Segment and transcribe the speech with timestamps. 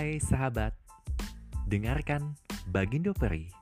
[0.00, 0.72] Hai sahabat,
[1.68, 2.32] dengarkan
[2.72, 3.52] Bagindo Peri.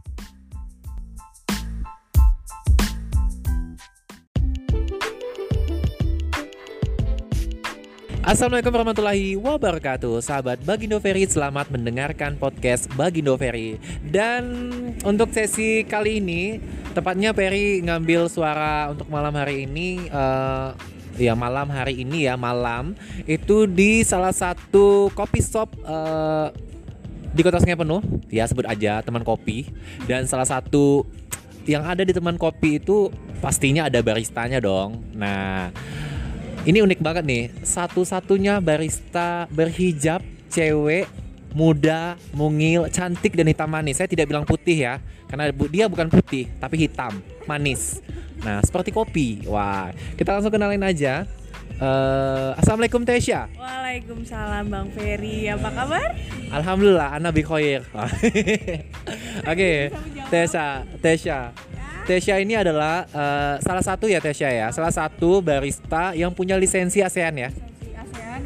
[8.23, 10.23] Assalamualaikum warahmatullahi wabarakatuh.
[10.23, 14.47] Sahabat Bagindo Ferry selamat mendengarkan podcast Bagindo Ferry Dan
[15.03, 16.63] untuk sesi kali ini
[16.95, 20.71] Tepatnya Ferry ngambil suara untuk malam hari ini uh,
[21.19, 22.95] Ya malam hari ini ya malam.
[23.27, 26.55] Itu di salah satu kopi shop uh,
[27.35, 28.01] Di kota Sungai Penuh.
[28.31, 29.69] Ya sebut aja teman kopi.
[30.07, 31.05] Dan salah satu
[31.69, 33.13] yang ada di teman kopi itu
[33.45, 35.05] pastinya ada baristanya dong.
[35.13, 35.75] Nah
[36.65, 41.05] ini unik banget nih, satu-satunya barista berhijab cewek
[41.53, 44.01] muda, mungil, cantik dan hitam manis.
[44.01, 44.95] Saya tidak bilang putih ya,
[45.29, 48.01] karena dia bukan putih, tapi hitam, manis.
[48.43, 49.45] Nah, seperti kopi.
[49.49, 51.27] Wah, kita langsung kenalin aja.
[51.79, 53.47] Uh, Assalamualaikum Tesya.
[53.55, 55.47] Waalaikumsalam Bang Ferry.
[55.47, 56.11] Apa kabar?
[56.51, 57.87] Alhamdulillah, Ana Bikhoir.
[57.95, 58.83] Oke,
[59.47, 59.77] okay.
[60.27, 61.39] Tesya, Tesya.
[62.09, 67.05] Tesya ini adalah uh, salah satu ya Tesya ya, salah satu barista yang punya lisensi
[67.05, 67.51] ASEAN ya.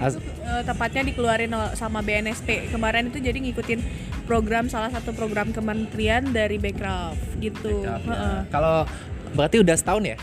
[0.03, 3.81] ASEAN itu uh, tepatnya dikeluarin sama BNSP kemarin itu jadi ngikutin
[4.27, 7.87] program salah satu program kementerian dari Backcraft gitu.
[7.87, 8.43] Backcraft, ya.
[8.51, 8.77] Kalau
[9.35, 10.19] berarti udah setahun ya?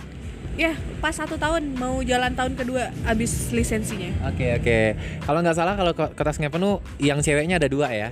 [0.60, 4.12] Ya, pas satu tahun mau jalan tahun kedua abis lisensinya.
[4.28, 4.64] Oke okay, oke.
[4.68, 4.86] Okay.
[5.24, 8.10] Kalau nggak salah kalau kertas penuh yang ceweknya ada dua ya?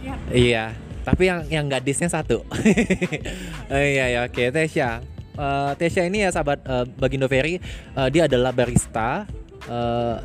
[0.00, 0.16] Ya.
[0.32, 0.64] Iya
[1.04, 2.42] tapi yang yang gadisnya satu
[3.72, 4.48] oh, iya ya oke okay.
[4.48, 5.04] Tesya
[5.36, 7.60] uh, Tesya ini ya sahabat uh, Bagindo Ferry
[7.94, 9.28] uh, dia adalah barista
[9.68, 10.16] uh,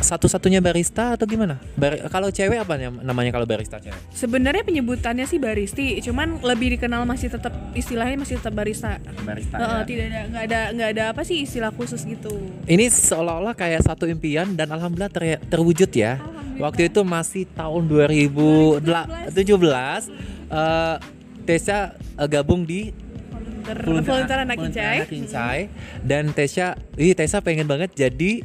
[0.00, 1.60] satu-satunya barista atau gimana?
[1.76, 3.98] Bar kalau cewek apa namanya kalau barista cewek?
[4.12, 8.96] Sebenarnya penyebutannya sih baristi, cuman lebih dikenal masih tetap istilahnya masih tetap barista.
[9.24, 9.56] Barista.
[9.56, 9.84] Uh, ya.
[9.84, 12.32] Tidak ada nggak ada nggak ada apa sih istilah khusus gitu.
[12.64, 16.20] Ini seolah-olah kayak satu impian dan alhamdulillah ter terwujud ya.
[16.58, 18.82] Waktu itu masih tahun 2017
[20.50, 20.96] uh,
[21.46, 22.90] Tesya uh, gabung di
[23.76, 24.56] volunteer anak
[25.08, 25.68] Kincai
[26.00, 28.44] dan Tesya, ih Tesya pengen banget jadi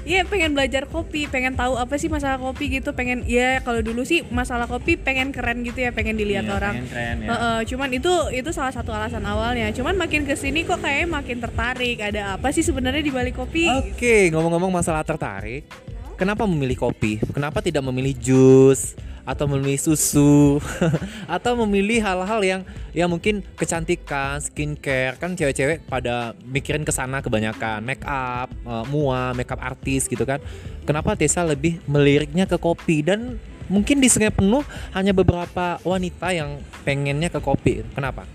[0.00, 4.00] Iya pengen belajar kopi, pengen tahu apa sih masalah kopi gitu, pengen ya kalau dulu
[4.08, 6.74] sih masalah kopi pengen keren gitu ya, pengen dilihat iya, orang.
[6.80, 7.28] Pengen keren, ya.
[7.28, 9.68] uh, uh, cuman itu itu salah satu alasan awalnya.
[9.76, 12.00] Cuman makin ke sini kok kayaknya makin tertarik.
[12.00, 13.68] Ada apa sih sebenarnya di balik kopi?
[13.68, 15.68] Oke, okay, ngomong-ngomong masalah tertarik,
[16.16, 17.20] kenapa memilih kopi?
[17.36, 18.96] Kenapa tidak memilih jus?
[19.30, 20.58] Atau memilih susu
[21.38, 22.60] atau memilih hal-hal yang
[22.90, 29.30] yang mungkin kecantikan, skincare kan cewek-cewek pada mikirin ke sana kebanyakan make up, uh, mua,
[29.38, 30.42] make up artis gitu kan.
[30.82, 33.38] Kenapa Tessa lebih meliriknya ke kopi dan
[33.70, 37.86] mungkin di sungai penuh hanya beberapa wanita yang pengennya ke kopi.
[37.94, 38.26] Kenapa?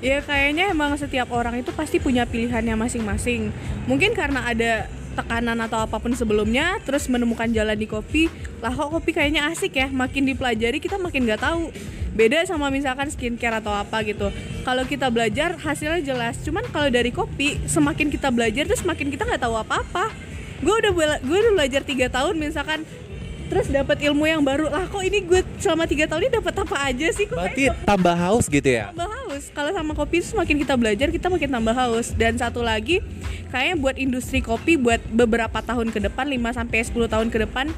[0.00, 3.52] Ya kayaknya emang setiap orang itu pasti punya pilihannya masing-masing.
[3.84, 4.88] Mungkin karena ada
[5.20, 9.76] tekanan atau apa pun sebelumnya terus menemukan jalan di kopi lah kok kopi kayaknya asik
[9.76, 11.72] ya makin dipelajari kita makin nggak tahu.
[12.10, 14.28] Beda sama misalkan skincare atau apa gitu.
[14.66, 16.36] Kalau kita belajar hasilnya jelas.
[16.42, 20.10] Cuman kalau dari kopi semakin kita belajar terus semakin kita nggak tahu apa-apa.
[20.60, 20.92] Gue udah
[21.22, 22.84] gue udah belajar tiga tahun misalkan
[23.48, 24.68] terus dapat ilmu yang baru.
[24.68, 27.24] Lah kok ini gue selama tiga tahun ini dapat apa aja sih?
[27.30, 28.90] Kok berarti tambah haus gitu ya?
[28.92, 32.12] Tambah haus kalau sama kopi semakin kita belajar kita makin tambah haus.
[32.12, 33.00] Dan satu lagi
[33.48, 37.72] kayaknya buat industri kopi buat beberapa tahun ke depan 5 sampai 10 tahun ke depan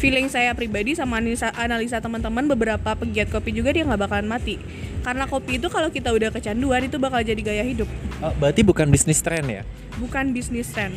[0.00, 4.56] feeling saya pribadi sama analisa, analisa teman-teman beberapa pegiat kopi juga dia nggak bakalan mati.
[5.04, 7.86] Karena kopi itu kalau kita udah kecanduan itu bakal jadi gaya hidup.
[8.24, 9.62] Oh, berarti bukan bisnis tren ya?
[10.00, 10.96] Bukan bisnis tren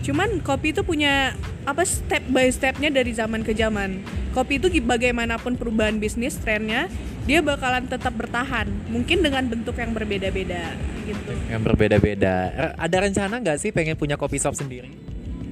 [0.00, 1.36] Cuman kopi itu punya
[1.68, 4.00] apa step by stepnya dari zaman ke zaman.
[4.32, 6.88] Kopi itu bagaimanapun perubahan bisnis trennya,
[7.28, 8.70] dia bakalan tetap bertahan.
[8.88, 10.72] Mungkin dengan bentuk yang berbeda-beda
[11.04, 11.32] gitu.
[11.50, 12.34] Yang berbeda-beda.
[12.78, 14.88] Ada rencana nggak sih pengen punya kopi shop sendiri?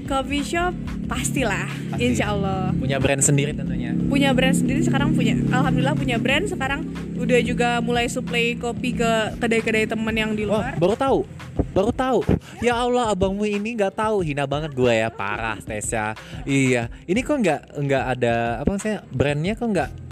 [0.08, 0.72] Coffee shop
[1.04, 2.00] pastilah, Pasti.
[2.00, 2.72] insya Allah.
[2.72, 3.92] Punya brand sendiri tentunya.
[3.92, 6.88] Punya brand sendiri sekarang punya, alhamdulillah punya brand sekarang
[7.20, 10.80] udah juga mulai supply kopi ke kedai-kedai teman yang di luar.
[10.80, 11.18] Oh, baru tahu
[11.78, 12.20] baru tahu.
[12.58, 14.26] Ya Allah abangmu ini nggak tahu.
[14.26, 15.08] Hina banget gue ya.
[15.14, 16.90] Parah Tesya iya.
[17.06, 20.07] Ini kok nggak nggak ada apa saya brandnya kok nggak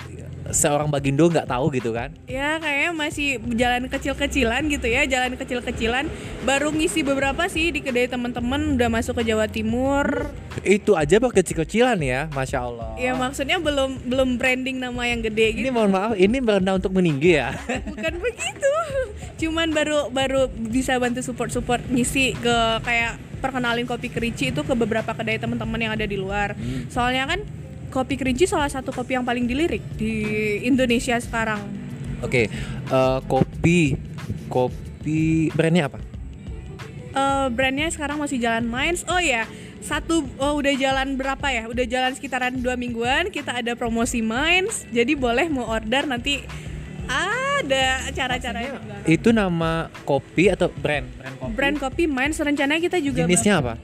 [0.50, 2.14] seorang Bagindo nggak tahu gitu kan?
[2.26, 6.10] Ya kayaknya masih jalan kecil-kecilan gitu ya, jalan kecil-kecilan.
[6.44, 10.31] Baru ngisi beberapa sih di kedai teman-teman udah masuk ke Jawa Timur.
[10.62, 12.94] Itu aja baru kecil-kecilan ya, masya Allah.
[12.98, 15.64] Ya maksudnya belum belum branding nama yang gede gitu.
[15.66, 17.54] Ini mohon maaf, ini berendah untuk meninggi ya?
[17.92, 18.75] Bukan begitu,
[19.46, 25.12] cuman baru baru bisa bantu support-support ngisi ke kayak perkenalin kopi kerici itu ke beberapa
[25.12, 26.56] kedai teman-teman yang ada di luar.
[26.56, 26.88] Hmm.
[26.88, 27.40] Soalnya kan
[27.96, 30.12] kopi kerinci salah satu kopi yang paling dilirik di
[30.69, 31.64] Indonesia sekarang.
[32.20, 32.46] Oke, okay.
[32.93, 33.81] uh, eh, kopi
[34.52, 35.98] kopi brandnya apa?
[37.16, 39.08] Uh, brandnya sekarang masih Jalan Minds.
[39.08, 39.48] Oh ya,
[39.81, 41.64] satu oh, udah jalan berapa ya?
[41.64, 43.32] Udah jalan sekitaran dua mingguan.
[43.32, 46.44] Kita ada promosi Minds, jadi boleh mau order nanti
[47.08, 48.76] ada cara-caranya.
[49.08, 51.06] Itu nama kopi atau brand?
[51.16, 51.52] Brand kopi.
[51.54, 53.75] Brand kopi Minds rencananya kita juga Jenisnya apa?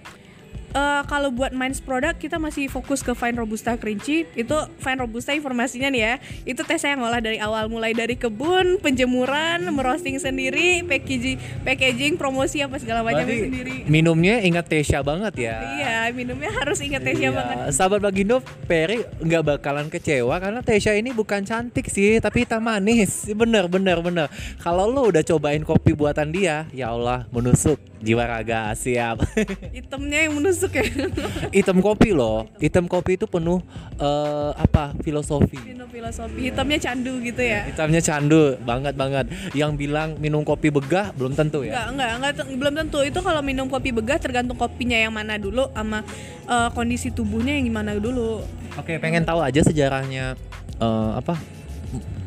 [0.73, 5.37] Eh, kalau buat Minds produk kita masih fokus ke Fine Robusta Kerinci itu Fine Robusta
[5.37, 6.15] informasinya nih ya
[6.49, 12.65] itu tes saya ngolah dari awal mulai dari kebun penjemuran merosting sendiri packaging packaging promosi
[12.65, 15.57] apa segala macam sendiri minumnya ingat Tesha banget ya.
[15.77, 17.37] iya minumnya harus ingat tesnya Iya.
[17.37, 22.65] banget Sahabat Bagindo, Peri nggak bakalan kecewa karena Tesha ini bukan cantik sih, tapi hitam
[22.65, 23.29] manis.
[23.31, 24.27] Bener, bener, bener.
[24.59, 29.23] Kalau lo udah cobain kopi buatan dia, ya Allah, menusuk jiwa raga siap.
[29.77, 30.85] hitamnya yang menusuk ya
[31.59, 33.59] hitam kopi loh, hitam kopi itu penuh
[33.99, 35.59] eh, apa filosofi.
[35.59, 39.27] minum filosofi hitamnya candu gitu ya Hitamnya candu banget banget.
[39.57, 41.89] Yang bilang minum kopi begah belum tentu ya.
[41.89, 42.99] Enggak, enggak, enggak, belum tentu.
[43.03, 46.05] Itu kalau minum kopi begah tergantung kopinya yang mana dulu sama
[46.47, 48.45] eh, kondisi tubuhnya yang gimana dulu.
[48.77, 50.37] Oke, pengen tahu aja sejarahnya
[50.81, 51.39] eh, apa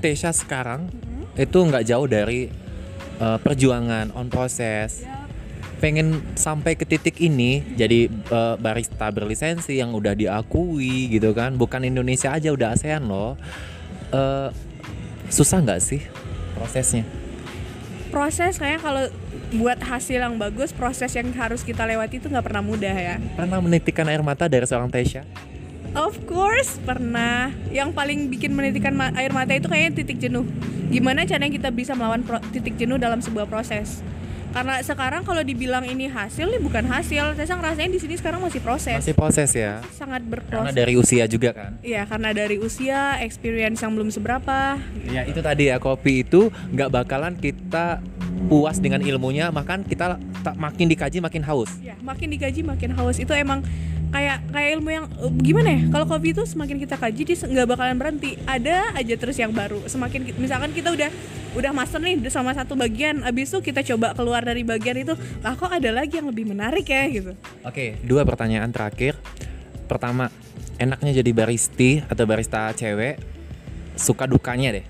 [0.01, 0.89] Tesha sekarang
[1.35, 2.47] itu nggak jauh dari
[3.19, 5.05] eh, perjuangan on proses.
[5.85, 11.85] Pengen sampai ke titik ini jadi eh, barista berlisensi yang udah diakui gitu kan, bukan
[11.85, 13.37] Indonesia aja udah ASEAN loh.
[14.09, 14.49] Eh,
[15.29, 16.01] susah nggak sih
[16.57, 17.05] prosesnya?
[18.09, 19.03] Proses kayaknya kalau
[19.61, 23.21] buat hasil yang bagus, proses yang harus kita lewati itu nggak pernah mudah ya.
[23.37, 25.21] Pernah menitikkan air mata dari seorang Tesha?
[25.93, 27.53] Of course pernah.
[27.69, 30.49] Yang paling bikin menitikan ma- air mata itu kayaknya titik jenuh.
[30.89, 34.01] Gimana caranya kita bisa melawan titik jenuh dalam sebuah proses?
[34.55, 37.35] Karena sekarang kalau dibilang ini hasil, ini bukan hasil.
[37.35, 39.03] Saya ngerasain di sini sekarang masih proses.
[39.03, 39.83] Masih proses ya.
[39.91, 40.71] Sangat Karena berproses.
[40.71, 41.75] dari usia juga kan.
[41.83, 44.79] Iya, karena dari usia, experience yang belum seberapa.
[45.11, 47.99] Ya itu tadi ya kopi itu nggak bakalan kita
[48.47, 51.75] puas dengan ilmunya, makan kita tak makin dikaji makin haus.
[51.83, 53.19] Ya, makin dikaji makin haus.
[53.19, 53.59] Itu emang
[54.13, 55.81] kayak kayak ilmu yang eh, gimana ya?
[55.93, 58.37] Kalau kopi itu semakin kita kaji dia nggak bakalan berhenti.
[58.45, 59.81] Ada aja terus yang baru.
[59.85, 61.09] Semakin ki- misalkan kita udah
[61.55, 65.55] udah master nih sama satu bagian, abis itu kita coba keluar dari bagian itu, lah
[65.55, 67.31] kok ada lagi yang lebih menarik ya gitu.
[67.63, 69.15] Oke, dua pertanyaan terakhir.
[69.87, 70.27] Pertama,
[70.75, 73.23] enaknya jadi baristi atau barista cewek,
[73.95, 74.85] suka dukanya deh.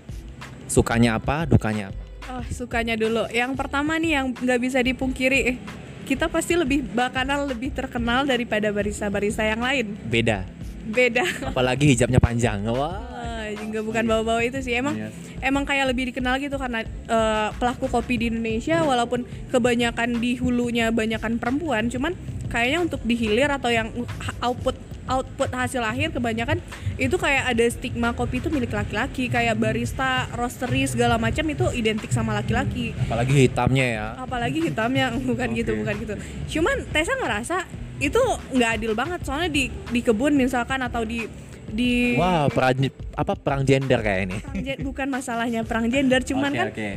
[0.65, 2.01] Sukanya apa, dukanya apa?
[2.33, 3.29] Oh, sukanya dulu.
[3.29, 5.61] Yang pertama nih yang nggak bisa dipungkiri,
[6.05, 9.97] kita pasti lebih bakalan lebih terkenal daripada barista-barista yang lain.
[10.05, 10.45] Beda.
[10.85, 11.25] Beda.
[11.49, 12.61] Apalagi hijabnya panjang.
[12.69, 13.01] Wah.
[13.17, 15.13] Ah, juga bukan bawa-bawa itu sih emang Yes.
[15.37, 20.89] emang kayak lebih dikenal gitu karena eh, pelaku kopi di Indonesia walaupun kebanyakan di hulunya
[20.89, 22.17] banyakan perempuan cuman
[22.49, 23.93] kayaknya untuk di hilir atau yang
[24.41, 24.73] output
[25.05, 26.57] output hasil akhir kebanyakan
[26.95, 32.09] itu kayak ada stigma kopi itu milik laki-laki kayak barista, roastery segala macam itu identik
[32.09, 34.07] sama laki-laki Apalagi hitamnya ya.
[34.17, 35.79] apalagi hitamnya bukan gitu Oke.
[35.81, 36.13] bukan gitu
[36.57, 37.57] cuman Tessa ngerasa
[37.95, 38.19] itu
[38.51, 41.23] nggak adil banget soalnya di di kebun misalkan atau di
[41.65, 44.37] di Wah, perang apa perang gender kayak ini.
[44.39, 46.89] perang bukan masalahnya perang gender cuman Oke, kan oke.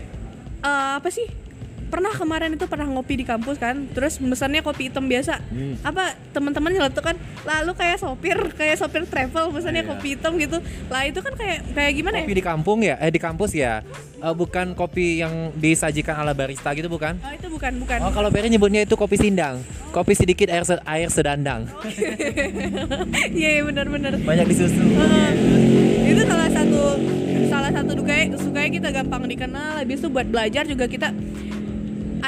[0.61, 1.27] eh, apa sih
[1.89, 5.75] pernah kemarin itu pernah ngopi di kampus kan terus mesennya kopi hitam biasa Hmm.
[5.83, 9.91] apa teman-teman nyeletuk kan lalu kayak sopir kayak sopir travel mesennya Iya.
[9.91, 12.95] kopi hitam gitu lah itu kan kayak kayak gimana Kopi ya di kampung ya?
[12.99, 13.81] Eh di kampus ya?
[14.19, 17.17] Eh, bukan kopi yang disajikan ala barista gitu bukan?
[17.17, 20.83] oh itu bukan bukan Oh kalau Peri nyebutnya itu kopi sindang, kopi sedikit air se-
[20.85, 21.65] air sedandang,
[23.33, 24.79] iya iya benar-benar banyak disusu.
[24.79, 25.31] Heeh.
[26.09, 26.83] itu salah satu
[27.47, 31.09] salah satu dukanya sukanya kita gampang dikenal habis itu buat belajar juga kita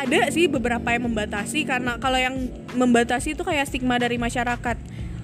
[0.00, 4.76] ada sih beberapa yang membatasi karena kalau yang membatasi itu kayak stigma dari masyarakat.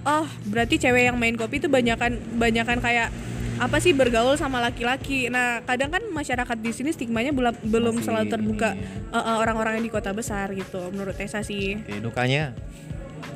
[0.07, 3.11] Oh berarti cewek yang main kopi itu banyakan banyakan kayak
[3.57, 5.33] apa sih bergaul sama laki-laki.
[5.33, 8.77] Nah kadang kan masyarakat di sini stigmanya belum belum selalu terbuka
[9.11, 11.81] eh, eh, orang-orang yang di kota besar gitu menurut Tessa sih.
[11.81, 12.53] Oke, dukanya?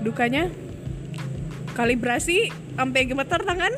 [0.05, 0.53] Dukanya
[1.81, 2.39] kalibrasi
[2.71, 3.73] sampai gemeter tangan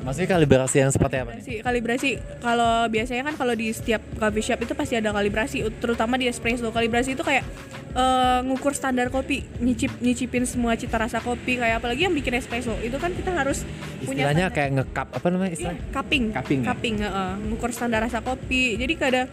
[0.00, 1.34] maksudnya kalibrasi yang seperti apa?
[1.34, 2.10] Kalibrasi, kalibrasi.
[2.38, 6.70] Kalau biasanya kan kalau di setiap coffee shop itu pasti ada kalibrasi, terutama di espresso.
[6.70, 7.42] Kalibrasi itu kayak
[7.92, 11.58] eh, ngukur standar kopi, nyicip nyicipin semua cita rasa kopi.
[11.58, 13.62] Kayak apalagi yang bikin espresso itu kan kita harus
[14.00, 15.76] punya Istilahnya kayak ngekap apa namanya Iya, istilah?
[15.92, 16.66] cupping, Cupping ya?
[16.66, 17.30] cupping, heeh.
[17.50, 18.74] ngukur standar rasa kopi.
[18.74, 19.26] Jadi kadang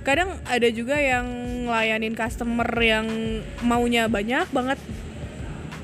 [0.00, 1.28] kadang ada juga yang
[1.68, 3.04] ngelayanin customer yang
[3.60, 4.80] maunya banyak banget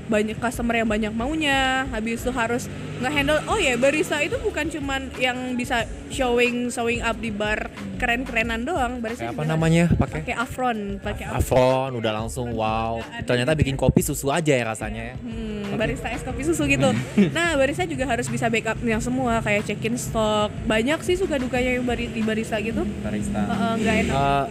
[0.06, 2.70] banyak customer yang banyak maunya habis itu harus
[3.02, 8.62] ngehandle oh ya barista itu bukan cuman yang bisa showing showing up di bar keren-kerenan
[8.62, 9.84] doang barista apa juga namanya?
[9.96, 13.00] Pakai pakai afron pakai afron Afron udah langsung wow.
[13.24, 15.16] Ternyata bikin kopi susu aja ya rasanya ya.
[15.18, 16.92] Hmm, barista es kopi susu gitu.
[17.36, 20.52] nah, barista juga harus bisa backup yang semua kayak check in stok.
[20.68, 22.84] Banyak sih suka dukanya yang bari- di barista gitu.
[23.00, 23.40] Barista.
[23.40, 24.14] Heeh, nggak enak.
[24.14, 24.44] Eh,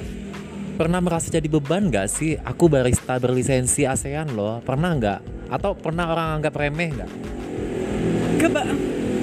[0.76, 2.36] pernah merasa jadi beban nggak sih?
[2.36, 4.60] Aku barista berlisensi ASEAN loh.
[4.62, 5.20] Pernah nggak?
[5.48, 7.10] Atau pernah orang anggap remeh nggak?
[8.36, 8.62] Keba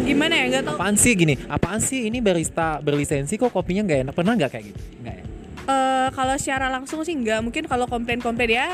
[0.02, 1.34] gimana ya nggak tahu Apaan sih gini?
[1.46, 4.14] Apaan sih ini barista berlisensi kok kopinya nggak enak?
[4.16, 4.80] Pernah nggak kayak gitu?
[5.04, 5.21] Nggak ya?
[5.62, 8.66] Eh, kalau secara langsung sih enggak mungkin kalau komplain-komplain ya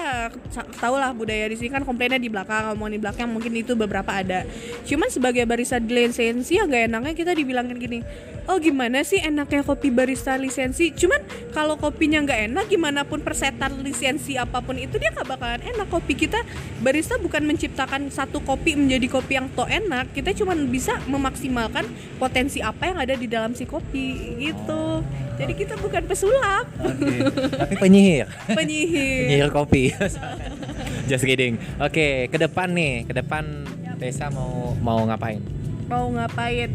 [0.80, 4.08] tau lah budaya di sini kan komplainnya di belakang ngomongin di belakang mungkin itu beberapa
[4.08, 4.48] ada.
[4.88, 8.00] Cuman sebagai barista lisensi ya nggak enaknya kita dibilangin gini
[8.48, 10.88] oh gimana sih enaknya kopi barista lisensi?
[10.96, 11.20] Cuman
[11.52, 15.92] kalau kopinya nggak enak gimana pun persetan lisensi apa pun itu dia nggak bakalan enak.
[15.92, 16.40] Kopi kita
[16.80, 20.08] barista bukan menciptakan satu kopi menjadi kopi yang to enak.
[20.16, 21.84] Kita cuman bisa memaksimalkan
[22.16, 25.04] potensi apa yang ada di dalam si kopi gitu
[25.38, 27.14] jadi kita bukan pesulap Oke.
[27.54, 28.26] Tapi penyihir.
[28.48, 29.82] penyihir Penyihir kopi.
[31.08, 31.56] Just kidding.
[31.78, 33.64] Oke, ke depan nih, ke depan
[33.96, 35.40] Tessa mau mau ngapain?
[35.86, 36.68] mau ngapain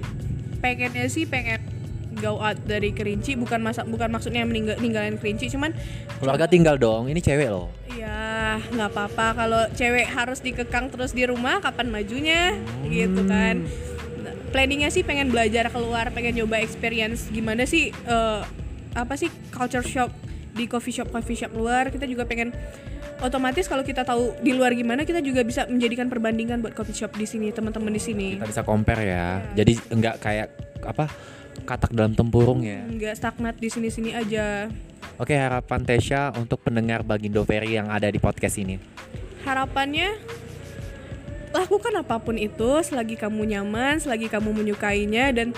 [0.58, 1.62] pengennya sih pengen
[2.16, 5.70] go out dari Kerinci bukan masa bukan maksudnya meninggal ninggalin Kerinci cuman
[6.18, 7.08] Keluarga tinggal dong.
[7.08, 7.70] Ini cewek loh.
[7.94, 13.93] ya nggak apa-apa kalau cewek harus dikekang terus di rumah kapan majunya gitu kan Nah,
[14.54, 18.42] planningnya sih pengen belajar keluar pengen coba experience gimana sih eh,
[18.94, 20.14] apa sih culture shock
[20.54, 22.54] di coffee shop coffee shop luar kita juga pengen
[23.20, 27.18] otomatis kalau kita tahu di luar gimana kita juga bisa menjadikan perbandingan buat coffee shop
[27.18, 29.26] di sini teman-teman di sini Kita bisa compare ya.
[29.56, 30.48] Jadi enggak kayak
[30.84, 31.08] apa
[31.64, 32.84] katak dalam tempurung ya.
[32.84, 34.68] nggak stagnat di sini-sini aja
[35.16, 38.82] Oke, harapan Tesha untuk pendengar Bagindo Ferry yang ada di podcast ini.
[39.46, 40.18] harapannya
[41.54, 45.54] lakukan apa pun itu selagi kamu nyaman, selagi kamu menyukainya dan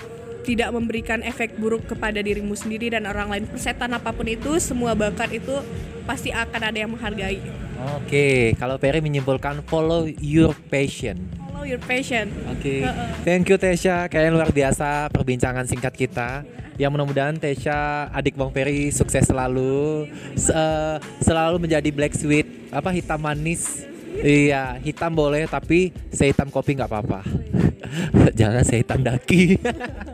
[0.46, 3.44] tidak memberikan efek buruk kepada dirimu sendiri dan orang lain.
[3.50, 5.58] Persetan apa pun itu, semua bakat itu
[6.06, 7.42] pasti akan ada yang menghargai.
[7.98, 11.18] Oke, kalau Ferry menyimpulkan follow your passion.
[11.50, 12.30] Follow your passion.
[12.46, 12.86] Oke,
[13.26, 14.06] thank you Tesha.
[14.06, 16.46] Kayaknya luar biasa perbincangan singkat kita.
[16.76, 20.06] Yang mudah-mudahan Tesha, adik Bang Ferry sukses selalu,
[21.24, 23.82] selalu menjadi black sweet, apa hitam manis.
[24.20, 27.20] Iya, hitam boleh tapi sehitam kopi nggak apa-apa.
[28.38, 29.60] Jangan sehitam daki.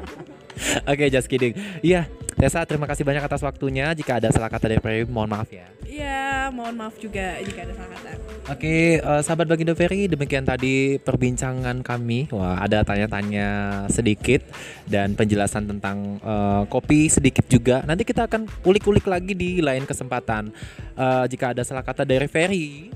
[0.90, 1.56] Oke, just kidding.
[1.82, 2.06] Iya,
[2.42, 3.94] Tessa terima kasih banyak atas waktunya.
[3.94, 5.68] Jika ada salah kata dari Ferry, mohon maaf ya.
[5.87, 8.11] Iya, mohon maaf juga jika ada salah kata.
[8.50, 12.26] Oke, eh, sahabat Bagindo Ferry, demikian tadi perbincangan kami.
[12.35, 13.49] Wah, ada tanya-tanya
[13.92, 14.42] sedikit
[14.90, 17.87] dan penjelasan tentang eh, kopi sedikit juga.
[17.87, 20.50] Nanti kita akan ulik-ulik lagi di lain kesempatan.
[20.99, 22.90] Eh, jika ada salah kata dari Ferry,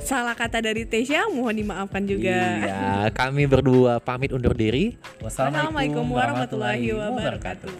[0.00, 2.32] Salah kata dari Tesya mohon dimaafkan juga.
[2.62, 4.96] iya, kami berdua pamit undur diri.
[5.20, 7.74] Wassalamualaikum warahmatullahi wabarakatuh.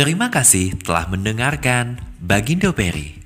[0.00, 3.19] Terima kasih telah mendengarkan Bagindo Peri.